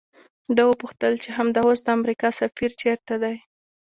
[0.55, 3.35] ده وپوښتل چې همدا اوس د امریکا سفیر چیرته دی؟